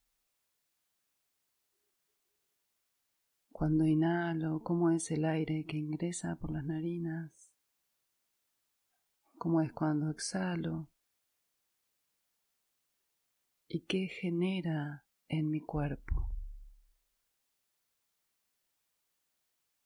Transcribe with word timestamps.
Cuando 3.57 3.87
inhalo, 3.87 4.59
cómo 4.59 4.91
es 4.91 5.09
el 5.09 5.25
aire 5.25 5.65
que 5.65 5.77
ingresa 5.77 6.35
por 6.35 6.51
las 6.51 6.63
narinas, 6.63 7.51
cómo 9.39 9.61
es 9.61 9.73
cuando 9.73 10.11
exhalo 10.11 10.91
y 13.67 13.79
qué 13.87 14.09
genera 14.09 15.07
en 15.27 15.49
mi 15.49 15.59
cuerpo. 15.59 16.29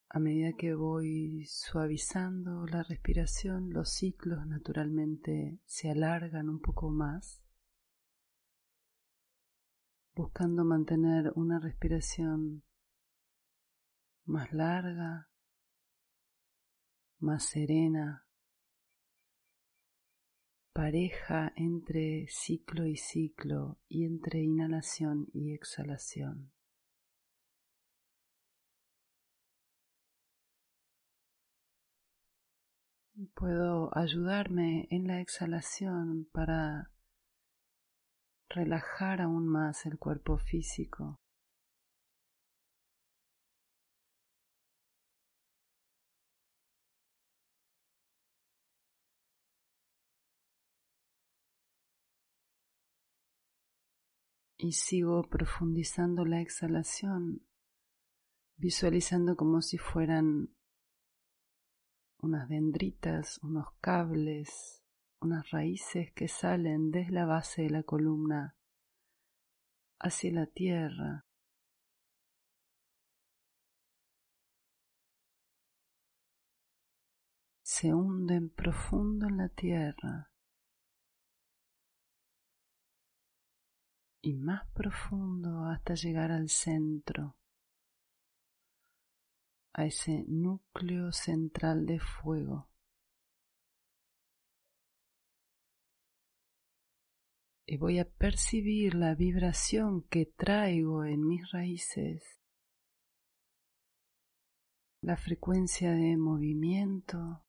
A 0.10 0.20
medida 0.20 0.52
que 0.58 0.74
voy 0.74 1.46
suavizando 1.46 2.68
la 2.68 2.84
respiración, 2.84 3.72
los 3.72 3.90
ciclos 3.90 4.46
naturalmente 4.48 5.62
se 5.64 5.90
alargan 5.90 6.50
un 6.50 6.60
poco 6.60 6.90
más, 6.90 7.42
buscando 10.14 10.66
mantener 10.66 11.32
una 11.38 11.58
respiración 11.62 12.64
más 14.32 14.54
larga, 14.54 15.30
más 17.20 17.44
serena, 17.44 18.26
pareja 20.74 21.52
entre 21.58 22.28
ciclo 22.30 22.86
y 22.86 22.96
ciclo 22.96 23.78
y 23.90 24.06
entre 24.06 24.40
inhalación 24.40 25.28
y 25.34 25.54
exhalación. 25.54 26.54
Puedo 33.36 33.96
ayudarme 33.96 34.88
en 34.90 35.08
la 35.08 35.20
exhalación 35.20 36.30
para 36.32 36.90
relajar 38.50 39.22
aún 39.22 39.46
más 39.46 39.86
el 39.86 40.00
cuerpo 40.00 40.38
físico. 40.38 41.21
Y 54.62 54.74
sigo 54.74 55.24
profundizando 55.24 56.24
la 56.24 56.40
exhalación, 56.40 57.48
visualizando 58.58 59.36
como 59.36 59.64
si 59.64 59.80
fueran 59.80 60.56
unas 62.20 62.48
dendritas, 62.48 63.40
unos 63.42 63.66
cables, 63.82 64.84
unas 65.20 65.50
raíces 65.50 66.12
que 66.14 66.28
salen 66.28 66.92
desde 66.92 67.12
la 67.12 67.26
base 67.26 67.64
de 67.64 67.72
la 67.72 67.82
columna 67.82 68.56
hacia 70.00 70.32
la 70.32 70.46
tierra. 70.46 71.26
Se 77.64 77.96
hunden 77.96 78.52
profundo 78.52 79.28
en 79.28 79.38
la 79.38 79.50
tierra. 79.50 80.31
Y 84.22 84.34
más 84.36 84.68
profundo 84.74 85.66
hasta 85.66 85.96
llegar 85.96 86.32
al 86.32 86.50
centro, 86.50 87.36
a 89.74 89.86
ese 89.86 90.26
núcleo 90.28 91.12
central 91.12 91.86
de 91.86 92.00
fuego. 92.00 92.70
Y 97.66 97.78
voy 97.78 98.00
a 98.00 98.06
percibir 98.06 98.96
la 98.96 99.16
vibración 99.16 100.04
que 100.04 100.26
traigo 100.26 101.06
en 101.06 101.26
mis 101.26 101.50
raíces, 101.52 102.42
la 105.02 105.16
frecuencia 105.16 105.92
de 105.94 106.18
movimiento, 106.18 107.46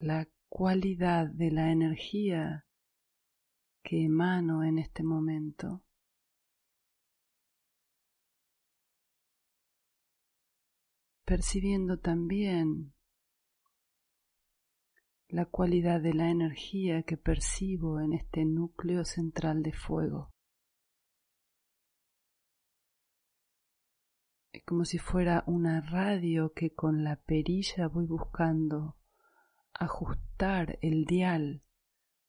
la 0.00 0.28
cualidad 0.48 1.26
de 1.26 1.50
la 1.50 1.72
energía 1.72 2.66
que 3.82 4.04
emano 4.04 4.62
en 4.62 4.78
este 4.78 5.02
momento. 5.02 5.82
Percibiendo 11.24 11.98
también 11.98 12.94
la 15.28 15.44
cualidad 15.44 16.00
de 16.00 16.14
la 16.14 16.30
energía 16.30 17.02
que 17.02 17.18
percibo 17.18 18.00
en 18.00 18.14
este 18.14 18.44
núcleo 18.44 19.04
central 19.04 19.62
de 19.62 19.72
fuego. 19.72 20.30
Es 24.52 24.64
como 24.64 24.86
si 24.86 24.98
fuera 24.98 25.44
una 25.46 25.82
radio 25.82 26.52
que 26.54 26.72
con 26.74 27.04
la 27.04 27.16
perilla 27.16 27.88
voy 27.88 28.06
buscando 28.06 28.96
ajustar 29.78 30.76
el 30.82 31.04
dial 31.04 31.62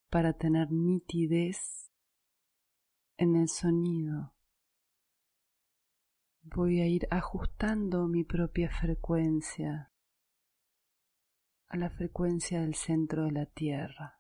para 0.09 0.33
tener 0.33 0.71
nitidez 0.71 1.91
en 3.17 3.35
el 3.35 3.49
sonido. 3.49 4.35
Voy 6.43 6.79
a 6.79 6.87
ir 6.87 7.07
ajustando 7.09 8.07
mi 8.07 8.23
propia 8.23 8.69
frecuencia 8.69 9.91
a 11.67 11.77
la 11.77 11.89
frecuencia 11.89 12.61
del 12.61 12.75
centro 12.75 13.25
de 13.25 13.31
la 13.31 13.45
Tierra. 13.47 14.19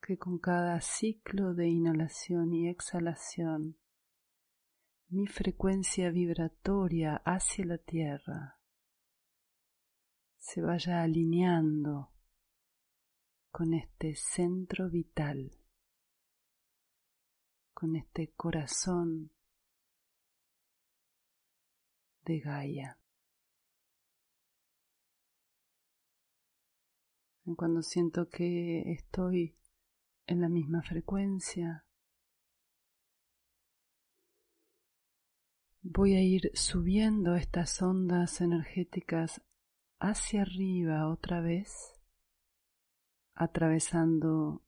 Que 0.00 0.18
con 0.18 0.38
cada 0.38 0.80
ciclo 0.80 1.54
de 1.54 1.68
inhalación 1.68 2.54
y 2.54 2.68
exhalación 2.68 3.78
mi 5.10 5.26
frecuencia 5.26 6.10
vibratoria 6.10 7.22
hacia 7.24 7.64
la 7.64 7.78
tierra 7.78 8.60
se 10.36 10.60
vaya 10.60 11.02
alineando 11.02 12.12
con 13.50 13.72
este 13.72 14.14
centro 14.14 14.90
vital, 14.90 15.50
con 17.72 17.96
este 17.96 18.32
corazón 18.34 19.32
de 22.24 22.40
Gaia. 22.40 22.98
Cuando 27.56 27.80
siento 27.80 28.28
que 28.28 28.92
estoy 28.92 29.56
en 30.26 30.42
la 30.42 30.50
misma 30.50 30.82
frecuencia, 30.82 31.87
voy 35.90 36.16
a 36.16 36.22
ir 36.22 36.50
subiendo 36.52 37.34
estas 37.34 37.80
ondas 37.80 38.42
energéticas 38.42 39.40
hacia 39.98 40.42
arriba 40.42 41.08
otra 41.08 41.40
vez, 41.40 41.94
atravesando 43.34 44.62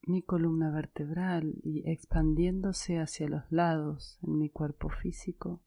mi 0.00 0.22
columna 0.22 0.70
vertebral 0.70 1.54
y 1.62 1.88
expandiéndose 1.90 2.98
hacia 2.98 3.28
los 3.28 3.42
lados 3.52 4.18
en 4.22 4.38
mi 4.38 4.48
cuerpo 4.48 4.88
físico, 4.88 5.62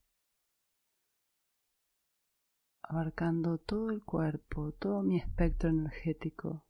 abarcando 2.81 3.59
todo 3.59 3.91
el 3.91 4.03
cuerpo, 4.03 4.71
todo 4.71 5.03
mi 5.03 5.17
espectro 5.17 5.69
energético, 5.69 6.65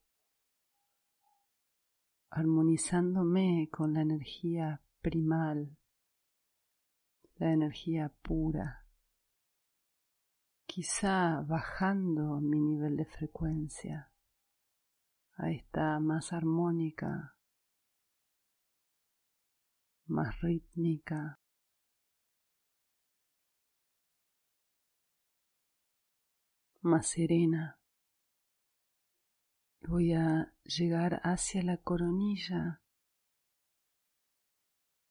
armonizándome 2.29 3.69
con 3.71 3.93
la 3.93 4.01
energía 4.01 4.81
primal, 5.01 5.77
la 7.37 7.51
energía 7.51 8.11
pura, 8.21 8.85
quizá 10.65 11.41
bajando 11.41 12.39
mi 12.41 12.59
nivel 12.59 12.97
de 12.97 13.05
frecuencia 13.05 14.11
a 15.37 15.51
esta 15.51 15.99
más 15.99 16.33
armónica 16.33 17.35
más 20.07 20.39
rítmica. 20.41 21.39
más 26.81 27.07
serena. 27.07 27.79
Voy 29.81 30.13
a 30.13 30.53
llegar 30.63 31.19
hacia 31.23 31.63
la 31.63 31.77
coronilla, 31.77 32.83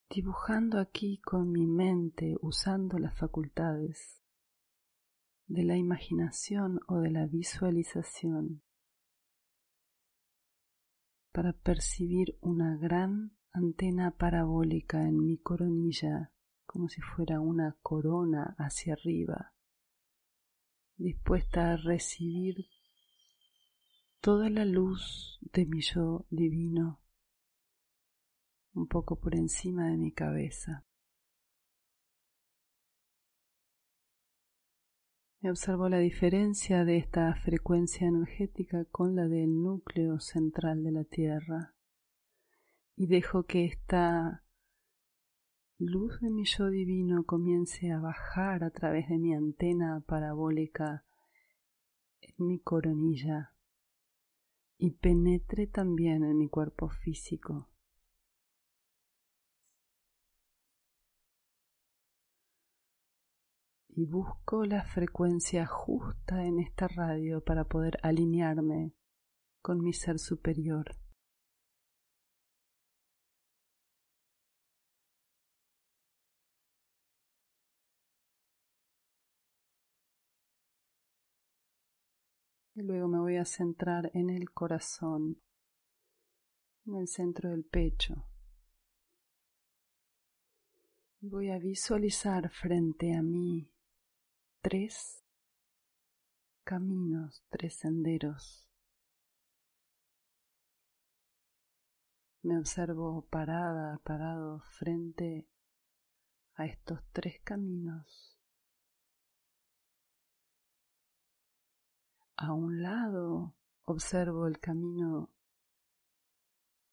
dibujando 0.09 0.79
aquí 0.79 1.19
con 1.19 1.51
mi 1.51 1.67
mente, 1.67 2.37
usando 2.41 2.99
las 2.99 3.17
facultades 3.17 4.23
de 5.47 5.65
la 5.65 5.77
imaginación 5.77 6.81
o 6.89 6.99
de 6.99 7.11
la 7.11 7.27
visualización 7.27 8.62
para 11.33 11.53
percibir 11.53 12.39
una 12.41 12.77
gran 12.77 13.37
antena 13.53 14.12
parabólica 14.12 15.03
en 15.03 15.25
mi 15.25 15.39
coronilla, 15.39 16.33
como 16.65 16.89
si 16.89 17.01
fuera 17.01 17.41
una 17.41 17.77
corona 17.83 18.55
hacia 18.56 18.95
arriba, 18.95 19.53
dispuesta 20.97 21.73
a 21.73 21.77
recibir 21.77 22.69
toda 24.21 24.49
la 24.49 24.65
luz 24.65 25.39
de 25.53 25.67
mi 25.67 25.83
yo 25.83 26.25
divino, 26.31 27.01
un 28.75 28.87
poco 28.87 29.17
por 29.17 29.35
encima 29.35 29.88
de 29.88 29.97
mi 29.97 30.12
cabeza. 30.12 30.85
Me 35.41 35.50
observo 35.50 35.88
la 35.88 35.99
diferencia 35.99 36.85
de 36.85 36.97
esta 36.97 37.35
frecuencia 37.35 38.06
energética 38.06 38.87
con 38.87 39.15
la 39.15 39.29
del 39.29 39.62
núcleo 39.62 40.19
central 40.19 40.82
de 40.82 40.91
la 40.91 41.05
Tierra 41.05 41.75
y 42.97 43.06
dejo 43.09 43.44
que 43.44 43.67
esta 43.67 44.43
luz 45.79 46.19
de 46.20 46.31
mi 46.31 46.44
yo 46.47 46.70
divino 46.70 47.25
comience 47.25 47.93
a 47.93 48.00
bajar 48.00 48.65
a 48.65 48.70
través 48.70 49.09
de 49.09 49.19
mi 49.19 49.35
antena 49.35 50.03
parabólica 50.06 51.05
en 52.23 52.47
mi 52.47 52.59
coronilla 52.59 53.53
y 54.79 54.93
penetre 54.93 55.67
también 55.67 56.25
en 56.25 56.38
mi 56.38 56.49
cuerpo 56.49 56.88
físico. 56.88 57.69
Y 63.96 64.06
busco 64.06 64.64
la 64.64 64.82
frecuencia 64.82 65.67
justa 65.67 66.44
en 66.44 66.58
esta 66.58 66.88
radio 66.88 67.44
para 67.44 67.64
poder 67.64 67.96
alinearme 68.02 68.93
con 69.62 69.81
mi 69.81 69.93
ser 69.93 70.19
superior. 70.19 70.96
Y 82.75 82.82
luego 82.82 83.06
me 83.06 83.20
voy 83.20 83.37
a 83.37 83.44
centrar 83.44 84.11
en 84.12 84.29
el 84.29 84.50
corazón, 84.50 85.41
en 86.85 86.96
el 86.96 87.06
centro 87.06 87.50
del 87.50 87.64
pecho. 87.64 88.26
Voy 91.20 91.50
a 91.50 91.58
visualizar 91.58 92.50
frente 92.50 93.14
a 93.14 93.23
mí 93.23 93.70
tres 94.64 95.22
caminos, 96.64 97.44
tres 97.50 97.75
senderos. 97.75 98.66
Me 102.40 102.58
observo 102.58 103.26
parada, 103.28 103.99
parado 103.99 104.61
frente 104.78 105.46
a 106.55 106.64
estos 106.64 106.99
tres 107.12 107.43
caminos. 107.44 108.38
A 112.37 112.55
un 112.55 112.81
lado 112.81 113.55
observo 113.84 114.46
el 114.46 114.58
camino 114.60 115.31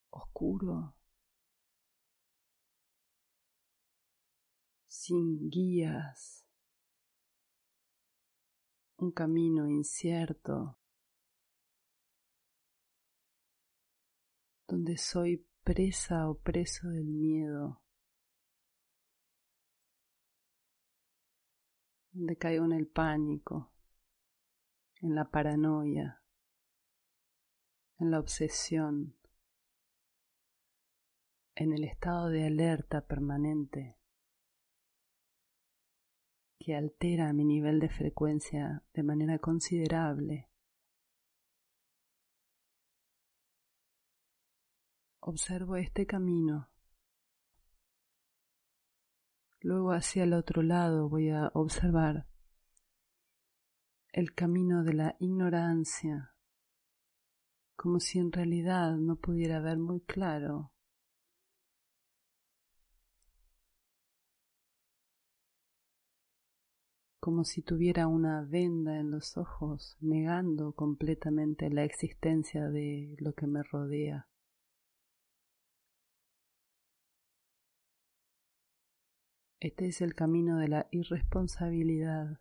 oscuro, 0.10 0.94
sin 4.88 5.50
guías, 5.50 6.41
un 9.02 9.12
camino 9.12 9.68
incierto, 9.68 10.78
donde 14.68 14.98
soy 14.98 15.46
presa 15.64 16.30
o 16.30 16.40
preso 16.40 16.88
del 16.88 17.06
miedo, 17.06 17.82
donde 22.12 22.38
caigo 22.38 22.66
en 22.66 22.74
el 22.74 22.88
pánico 22.88 23.72
en 25.02 25.16
la 25.16 25.26
paranoia, 25.32 26.22
en 27.98 28.12
la 28.12 28.20
obsesión, 28.20 29.18
en 31.56 31.74
el 31.74 31.84
estado 31.84 32.30
de 32.30 32.46
alerta 32.46 33.02
permanente 33.08 34.01
que 36.64 36.76
altera 36.76 37.34
mi 37.34 37.44
nivel 37.44 37.80
de 37.80 37.90
frecuencia 37.90 38.84
de 38.94 39.02
manera 39.02 39.40
considerable. 39.40 40.48
Observo 45.22 45.76
este 45.76 46.06
camino. 46.06 46.70
Luego 49.62 49.92
hacia 49.92 50.24
el 50.24 50.34
otro 50.34 50.62
lado 50.62 51.10
voy 51.10 51.30
a 51.30 51.50
observar 51.56 52.28
el 54.10 54.36
camino 54.36 54.84
de 54.84 54.94
la 54.94 55.16
ignorancia, 55.20 56.36
como 57.76 58.00
si 58.00 58.20
en 58.20 58.32
realidad 58.32 58.98
no 58.98 59.16
pudiera 59.16 59.60
ver 59.62 59.80
muy 59.80 60.02
claro. 60.02 60.71
Como 67.22 67.46
si 67.46 67.62
tuviera 67.62 68.08
una 68.08 68.42
venda 68.44 68.98
en 69.00 69.12
los 69.12 69.38
ojos, 69.38 69.96
negando 70.02 70.74
completamente 70.74 71.70
la 71.70 71.84
existencia 71.84 72.68
de 72.68 73.16
lo 73.20 73.34
que 73.34 73.46
me 73.46 73.62
rodea. 73.62 74.28
Este 79.60 79.88
es 79.88 80.02
el 80.02 80.16
camino 80.16 80.58
de 80.58 80.68
la 80.68 80.88
irresponsabilidad. 80.92 82.40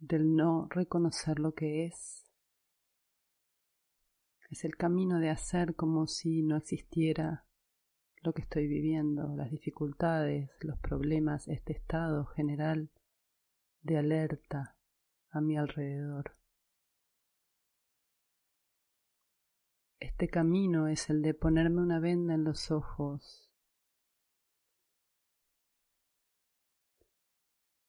del 0.00 0.34
no 0.34 0.66
reconocer 0.70 1.38
lo 1.38 1.52
que 1.54 1.84
es. 1.84 2.24
Es 4.50 4.64
el 4.64 4.76
camino 4.76 5.20
de 5.20 5.28
hacer 5.28 5.76
como 5.76 6.06
si 6.06 6.42
no 6.42 6.56
existiera 6.56 7.44
lo 8.22 8.32
que 8.32 8.42
estoy 8.42 8.66
viviendo, 8.66 9.34
las 9.36 9.50
dificultades, 9.50 10.50
los 10.60 10.78
problemas, 10.78 11.48
este 11.48 11.72
estado 11.72 12.26
general 12.26 12.90
de 13.82 13.98
alerta 13.98 14.76
a 15.30 15.40
mi 15.40 15.56
alrededor. 15.56 16.36
Este 19.98 20.28
camino 20.28 20.88
es 20.88 21.08
el 21.10 21.22
de 21.22 21.34
ponerme 21.34 21.80
una 21.82 22.00
venda 22.00 22.34
en 22.34 22.44
los 22.44 22.70
ojos 22.70 23.50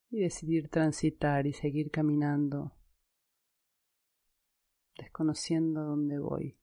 y 0.10 0.20
decidir 0.20 0.70
transitar 0.70 1.48
y 1.48 1.54
seguir 1.54 1.90
caminando, 1.90 2.74
desconociendo 4.98 5.84
dónde 5.84 6.20
voy. 6.20 6.61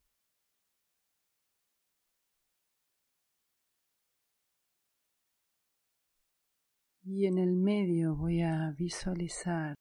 Y 7.10 7.24
en 7.24 7.38
el 7.38 7.56
medio 7.56 8.14
voy 8.14 8.42
a 8.42 8.70
visualizar 8.72 9.74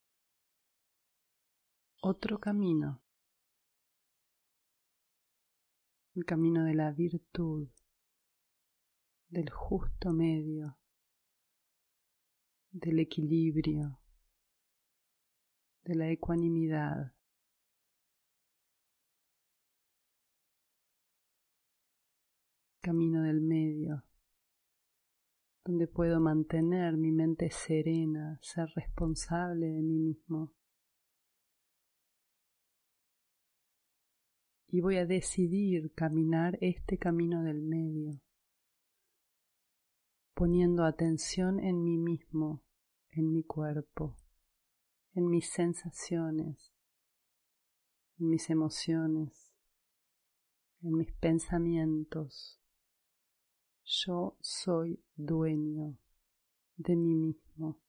otro 2.02 2.40
camino, 2.40 3.04
el 6.16 6.24
camino 6.24 6.64
de 6.64 6.74
la 6.74 6.94
virtud, 6.94 7.68
del 9.28 9.50
justo 9.50 10.14
medio, 10.14 10.80
del 12.72 13.00
equilibrio, 13.00 14.00
de 15.84 15.96
la 15.96 16.10
ecuanimidad. 16.10 17.14
Camino 22.82 23.22
del 23.22 23.42
medio, 23.42 24.07
donde 25.68 25.86
puedo 25.86 26.22
mantener 26.22 26.96
mi 26.96 27.12
mente 27.12 27.52
serena, 27.52 28.40
ser 28.42 28.70
responsable 28.74 29.68
de 29.68 29.82
mí 29.82 30.00
mismo. 30.00 30.54
Y 34.70 34.80
voy 34.80 34.96
a 34.96 35.06
decidir 35.06 35.92
caminar 35.94 36.58
este 36.62 36.98
camino 36.98 37.44
del 37.44 37.62
medio, 37.62 38.22
poniendo 40.34 40.86
atención 40.86 41.60
en 41.60 41.84
mí 41.84 41.98
mismo, 41.98 42.64
en 43.12 43.34
mi 43.34 43.44
cuerpo, 43.44 44.16
en 45.16 45.30
mis 45.30 45.50
sensaciones, 45.50 46.72
en 48.20 48.30
mis 48.30 48.50
emociones, 48.50 49.52
en 50.82 50.96
mis 50.96 51.12
pensamientos. 51.12 52.62
Yo 53.90 54.36
soy 54.42 55.02
dueño 55.16 55.98
de 56.76 56.94
mí 56.98 57.16
mismo. 57.16 57.80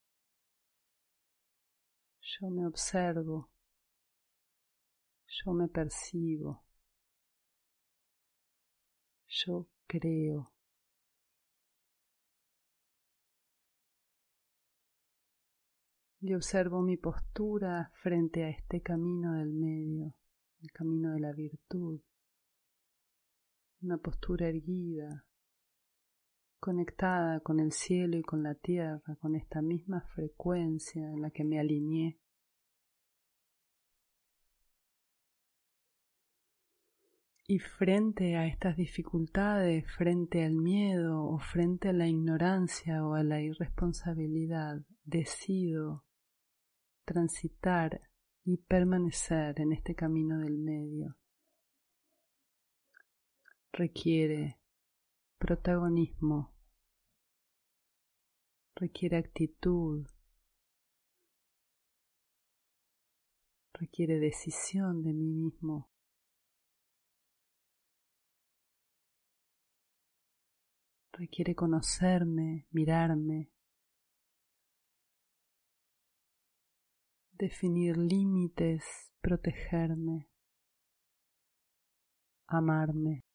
Yo 2.20 2.50
me 2.50 2.64
observo. 2.64 3.50
Yo 5.26 5.52
me 5.54 5.66
percibo. 5.66 6.62
Yo 9.26 9.66
creo. 9.88 10.52
Y 16.20 16.32
observo 16.32 16.80
mi 16.80 16.96
postura 16.96 17.90
frente 17.94 18.44
a 18.44 18.50
este 18.50 18.82
camino 18.82 19.34
del 19.34 19.52
medio, 19.52 20.14
el 20.60 20.70
camino 20.70 21.12
de 21.14 21.20
la 21.20 21.32
virtud. 21.32 22.00
Una 23.80 23.98
postura 23.98 24.48
erguida, 24.48 25.27
conectada 26.60 27.40
con 27.40 27.60
el 27.60 27.72
cielo 27.72 28.16
y 28.16 28.22
con 28.22 28.42
la 28.42 28.54
tierra, 28.54 29.16
con 29.20 29.34
esta 29.34 29.62
misma 29.62 30.00
frecuencia 30.14 31.02
en 31.02 31.22
la 31.22 31.30
que 31.30 31.44
me 31.44 31.58
alineé. 31.58 32.18
Y 37.50 37.60
frente 37.60 38.36
a 38.36 38.46
estas 38.46 38.76
dificultades, 38.76 39.90
frente 39.96 40.44
al 40.44 40.54
miedo 40.54 41.24
o 41.24 41.38
frente 41.38 41.88
a 41.88 41.92
la 41.94 42.06
ignorancia 42.06 43.06
o 43.06 43.14
a 43.14 43.22
la 43.22 43.40
irresponsabilidad, 43.40 44.82
decido 45.04 46.04
transitar 47.06 48.02
y 48.44 48.58
permanecer 48.58 49.60
en 49.60 49.72
este 49.72 49.94
camino 49.94 50.38
del 50.40 50.58
medio. 50.58 51.16
Requiere 53.72 54.58
protagonismo, 55.38 56.52
requiere 58.74 59.16
actitud, 59.16 60.06
requiere 63.72 64.18
decisión 64.18 65.02
de 65.02 65.12
mí 65.12 65.30
mismo. 65.30 65.88
Requiere 71.12 71.54
conocerme, 71.56 72.66
mirarme, 72.70 73.50
definir 77.32 77.96
límites, 77.96 78.84
protegerme, 79.20 80.28
amarme. 82.46 83.27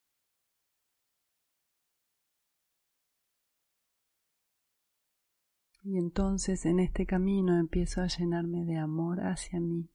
Y 5.84 5.98
entonces 5.98 6.66
en 6.66 6.80
este 6.80 7.06
camino 7.06 7.58
empiezo 7.60 8.02
a 8.02 8.08
llenarme 8.08 8.66
de 8.66 8.78
amor 8.78 9.20
hacia 9.20 9.60
mí. 9.60 9.90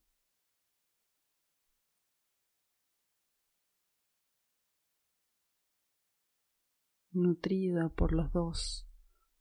nutrido 7.11 7.93
por 7.93 8.13
los 8.13 8.31
dos 8.31 8.87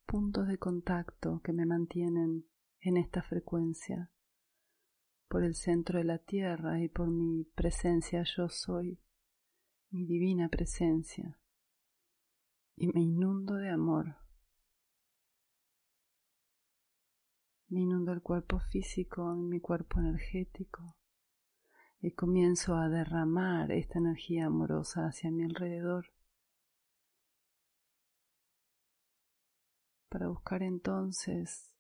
puntos 0.07 0.49
de 0.49 0.59
contacto 0.59 1.41
que 1.43 1.53
me 1.53 1.67
mantienen 1.67 2.47
en 2.81 2.97
esta 2.97 3.23
frecuencia, 3.23 4.11
por 5.29 5.45
el 5.45 5.55
centro 5.55 5.99
de 5.99 6.05
la 6.05 6.19
tierra 6.19 6.81
y 6.81 6.89
por 6.89 7.11
mi 7.11 7.45
presencia 7.55 8.25
yo 8.25 8.49
soy, 8.49 8.99
mi 9.91 10.07
divina 10.07 10.49
presencia, 10.49 11.39
y 12.77 12.89
me 12.89 13.03
inundo 13.03 13.55
de 13.55 13.69
amor. 13.71 14.17
Me 17.71 17.81
inundo 17.83 18.13
el 18.13 18.23
cuerpo 18.23 18.61
físico 18.61 19.37
y 19.37 19.43
mi 19.43 19.61
cuerpo 19.61 20.01
energético. 20.01 20.97
Y 22.01 22.13
comienzo 22.13 22.77
a 22.77 22.89
derramar 22.89 23.73
esta 23.73 23.99
energía 23.99 24.47
amorosa 24.47 25.07
hacia 25.07 25.31
mi 25.31 25.45
alrededor. 25.45 26.07
Para 30.09 30.29
buscar 30.29 30.63
entonces 30.63 31.71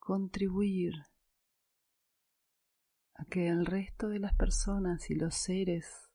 contribuir 0.00 0.94
a 3.14 3.24
que 3.26 3.48
el 3.48 3.66
resto 3.66 4.08
de 4.08 4.18
las 4.18 4.34
personas 4.34 5.10
y 5.10 5.14
los 5.14 5.36
seres 5.36 6.10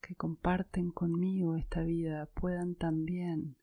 que 0.00 0.14
comparten 0.14 0.90
conmigo 0.90 1.56
esta 1.56 1.82
vida 1.82 2.26
puedan 2.34 2.74
también 2.76 3.56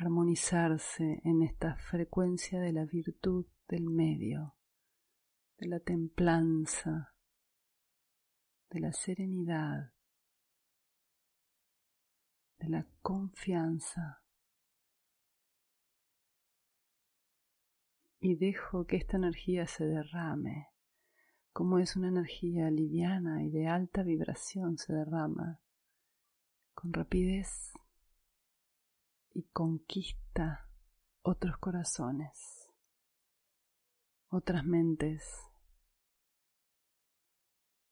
armonizarse 0.00 1.20
en 1.24 1.42
esta 1.42 1.76
frecuencia 1.76 2.58
de 2.58 2.72
la 2.72 2.86
virtud 2.86 3.44
del 3.68 3.90
medio, 3.90 4.54
de 5.58 5.68
la 5.68 5.78
templanza, 5.78 7.14
de 8.70 8.80
la 8.80 8.94
serenidad, 8.94 9.92
de 12.60 12.68
la 12.70 12.86
confianza. 13.02 14.22
Y 18.20 18.36
dejo 18.36 18.86
que 18.86 18.96
esta 18.96 19.18
energía 19.18 19.66
se 19.66 19.84
derrame, 19.84 20.68
como 21.52 21.78
es 21.78 21.94
una 21.96 22.08
energía 22.08 22.70
liviana 22.70 23.44
y 23.44 23.50
de 23.50 23.66
alta 23.66 24.02
vibración 24.02 24.78
se 24.78 24.94
derrama 24.94 25.60
con 26.72 26.94
rapidez 26.94 27.74
y 29.32 29.44
conquista 29.52 30.68
otros 31.22 31.58
corazones, 31.58 32.70
otras 34.28 34.64
mentes. 34.64 35.22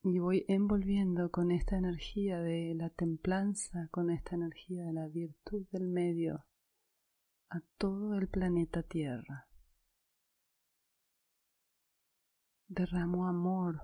Y 0.02 0.20
voy 0.20 0.44
envolviendo 0.48 1.30
con 1.30 1.50
esta 1.50 1.76
energía 1.76 2.40
de 2.40 2.74
la 2.74 2.88
templanza, 2.90 3.88
con 3.90 4.10
esta 4.10 4.36
energía 4.36 4.84
de 4.84 4.92
la 4.92 5.08
virtud 5.08 5.66
del 5.70 5.88
medio, 5.88 6.46
a 7.50 7.60
todo 7.76 8.14
el 8.14 8.28
planeta 8.28 8.82
Tierra. 8.82 9.48
Derramo 12.68 13.26
amor, 13.26 13.82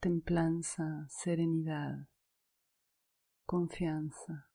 templanza, 0.00 1.06
serenidad, 1.08 2.08
confianza 3.46 4.49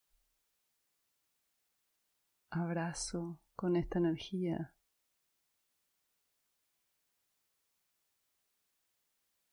abrazo 2.56 3.38
con 3.54 3.76
esta 3.76 3.98
energía 3.98 4.74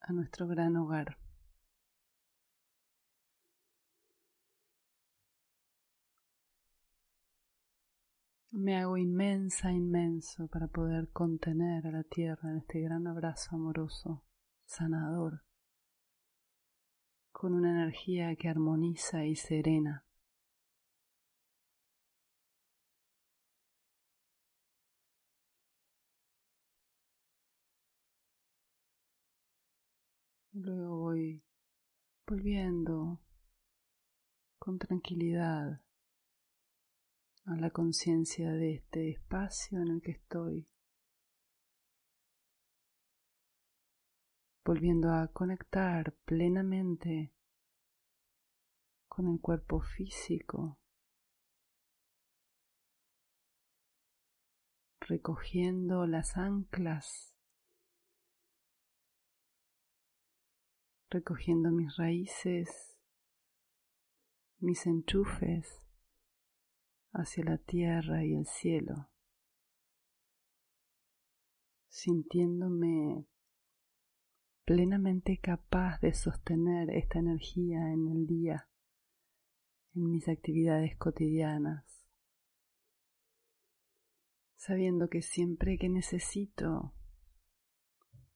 a 0.01 0.13
nuestro 0.13 0.48
gran 0.48 0.75
hogar. 0.75 1.17
Me 8.51 8.77
hago 8.77 8.98
inmensa, 8.98 9.72
inmenso 9.72 10.48
para 10.48 10.67
poder 10.67 11.10
contener 11.10 11.88
a 11.88 11.91
la 11.91 12.03
tierra 12.03 12.51
en 12.51 12.57
este 12.57 12.81
gran 12.81 13.07
abrazo 13.07 13.55
amoroso, 13.55 14.24
sanador, 14.65 15.43
con 17.31 17.55
una 17.55 17.72
energía 17.72 18.36
que 18.36 18.50
armoniza 18.50 19.25
y 19.25 19.36
serena. 19.36 20.05
Luego 30.55 30.98
voy 30.98 31.43
volviendo 32.27 33.19
con 34.60 34.77
tranquilidad 34.77 35.81
a 37.45 37.55
la 37.55 37.72
conciencia 37.72 38.51
de 38.51 38.75
este 38.75 39.10
espacio 39.10 39.81
en 39.81 39.88
el 39.88 40.01
que 40.03 40.12
estoy, 40.12 40.69
volviendo 44.63 45.12
a 45.12 45.27
conectar 45.29 46.13
plenamente 46.24 47.33
con 49.07 49.27
el 49.29 49.41
cuerpo 49.41 49.81
físico, 49.81 50.77
recogiendo 55.00 56.05
las 56.05 56.38
anclas, 56.38 57.33
recogiendo 61.13 61.72
mis 61.72 61.96
raíces, 61.96 62.98
mis 64.58 64.88
enchufes 64.88 65.84
hacia 67.12 67.43
la 67.43 67.60
tierra 67.60 68.25
y 68.25 68.34
el 68.34 68.48
cielo, 68.48 69.12
sintiéndome 71.88 73.27
plenamente 74.65 75.38
capaz 75.38 76.00
de 76.00 76.13
sostener 76.13 76.89
esta 76.89 77.20
energía 77.20 77.91
en 77.91 78.08
el 78.08 78.25
día, 78.25 78.67
en 79.93 80.10
mis 80.10 80.27
actividades 80.27 80.98
cotidianas, 80.98 82.08
sabiendo 84.55 85.10
que 85.10 85.22
siempre 85.22 85.77
que 85.77 85.89
necesito 85.89 86.96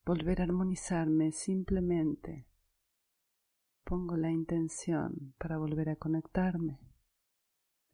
volver 0.06 0.42
a 0.42 0.44
armonizarme 0.44 1.32
simplemente 1.32 2.47
pongo 3.88 4.18
la 4.18 4.30
intención 4.30 5.34
para 5.38 5.58
volver 5.58 5.90
a 5.90 5.96
conectarme 5.96 6.80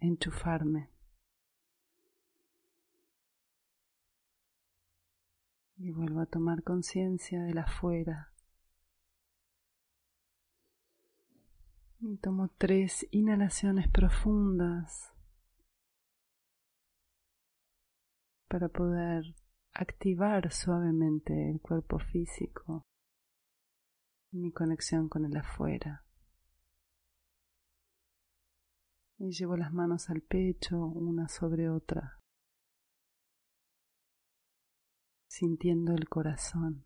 enchufarme. 0.04 0.90
Y 5.78 5.92
vuelvo 5.92 6.22
a 6.22 6.26
tomar 6.26 6.64
conciencia 6.64 7.42
del 7.44 7.58
afuera. 7.58 8.32
Y 12.00 12.18
tomo 12.18 12.50
tres 12.58 13.08
inhalaciones 13.12 13.88
profundas 13.90 15.14
para 18.50 18.68
poder 18.68 19.36
activar 19.74 20.52
suavemente 20.52 21.50
el 21.50 21.60
cuerpo 21.62 21.98
físico, 21.98 22.86
mi 24.34 24.52
conexión 24.52 25.10
con 25.10 25.26
el 25.26 25.38
afuera. 25.38 26.04
y 29.24 29.32
llevo 29.32 29.56
las 29.56 29.72
manos 29.72 30.10
al 30.10 30.22
pecho 30.22 30.78
una 30.86 31.30
sobre 31.30 31.70
otra, 31.70 32.20
sintiendo 35.28 35.94
el 35.94 36.10
corazón. 36.10 36.86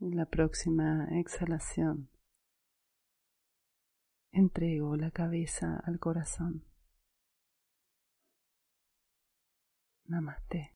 En 0.00 0.16
la 0.16 0.26
próxima 0.26 1.06
exhalación, 1.12 2.10
entrego 4.32 4.96
la 4.96 5.12
cabeza 5.12 5.80
al 5.84 6.00
corazón. 6.00 6.64
Namaste. 10.06 10.75